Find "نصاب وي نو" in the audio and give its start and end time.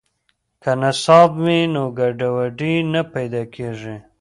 0.81-1.83